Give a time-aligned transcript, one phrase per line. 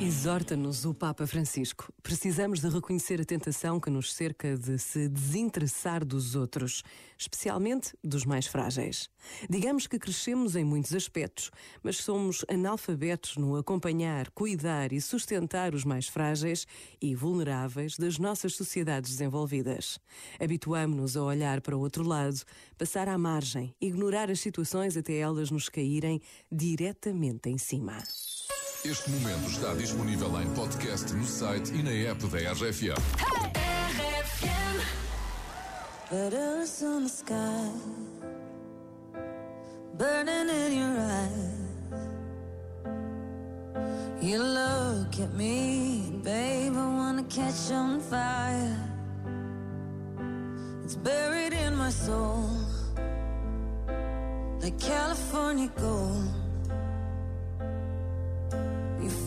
[0.00, 1.92] Exorta-nos o Papa Francisco.
[2.04, 6.84] Precisamos de reconhecer a tentação que nos cerca de se desinteressar dos outros,
[7.18, 9.10] especialmente dos mais frágeis.
[9.50, 11.50] Digamos que crescemos em muitos aspectos,
[11.82, 16.64] mas somos analfabetos no acompanhar, cuidar e sustentar os mais frágeis
[17.02, 19.98] e vulneráveis das nossas sociedades desenvolvidas.
[20.38, 22.40] Habituamos-nos a olhar para o outro lado,
[22.78, 26.22] passar à margem, ignorar as situações até elas nos caírem
[26.52, 27.98] diretamente em cima.
[28.84, 32.94] Este momento está disponível em podcast no site e na app da RFM.
[36.10, 37.70] Letters on the sky,
[39.94, 41.58] burning in your eyes.
[44.22, 48.76] You look at me, babe, I wanna catch on fire.
[50.84, 52.48] It's buried in my soul,
[54.62, 56.47] like California gold.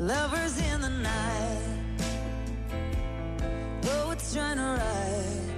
[0.00, 1.60] Lovers in the night,
[3.82, 5.50] poets trying to write.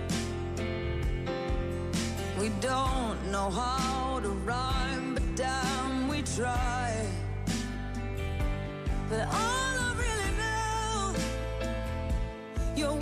[2.41, 7.07] We don't know how to rhyme, but damn, we try.
[9.09, 11.15] But all I really know,
[12.75, 12.97] you're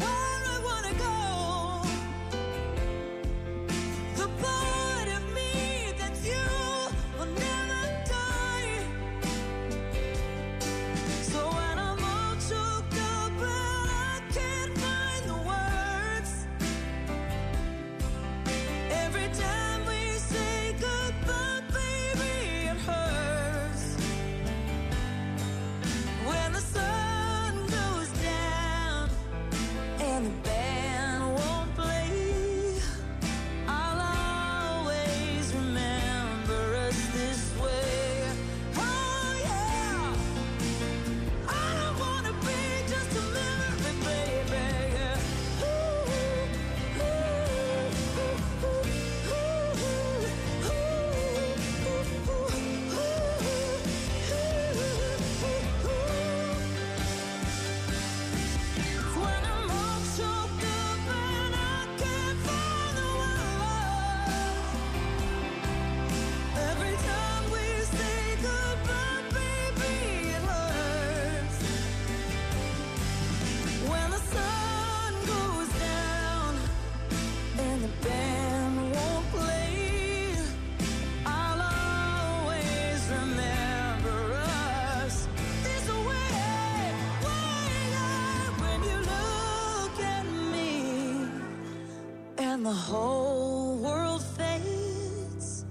[92.61, 95.65] and the whole world fades.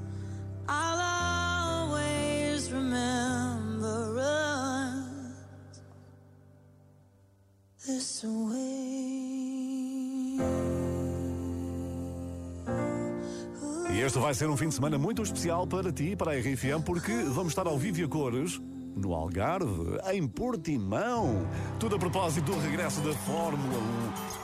[0.67, 5.81] I'll always remember us
[7.85, 8.79] this way.
[13.91, 16.39] E este vai ser um fim de semana muito especial para ti e para a
[16.39, 18.59] RFM, porque vamos estar ao vivo e a cores
[18.99, 21.47] no Algarve, em Portimão.
[21.79, 23.79] Tudo a propósito do regresso da Fórmula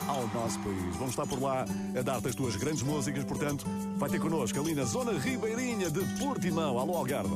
[0.08, 0.96] 1 ao nosso país.
[0.96, 1.66] Vamos estar por lá
[1.98, 3.66] a dar-te as tuas grandes músicas, portanto,
[3.98, 6.80] vai ter connosco ali na zona ribeirinha de Portimão.
[6.80, 7.36] Alô, Algarve.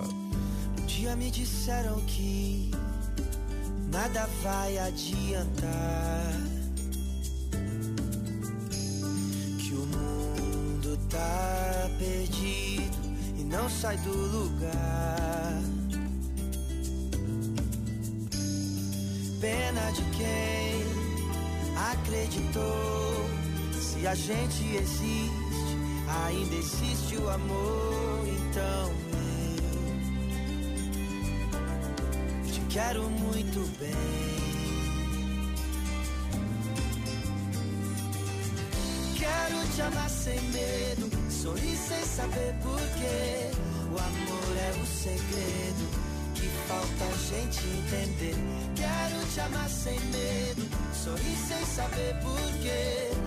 [0.82, 2.72] Um dia me disseram que
[3.92, 6.34] nada vai adiantar.
[9.60, 12.98] Que o mundo tá perdido
[13.38, 15.39] e não sai do lugar.
[19.40, 20.84] Pena de quem
[21.92, 23.30] acreditou.
[23.74, 25.78] Se a gente existe,
[26.26, 28.28] ainda existe o amor.
[28.28, 28.92] Então
[32.46, 34.40] eu te quero muito bem.
[39.18, 43.52] Quero te amar sem medo, sorrir sem saber porquê.
[43.92, 45.09] O amor é o a
[47.30, 48.36] gente entender.
[48.76, 53.20] Quero te amar sem medo, sorrir sem saber porquê.